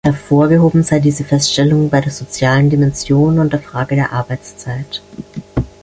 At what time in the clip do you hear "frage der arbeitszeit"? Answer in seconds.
3.59-4.99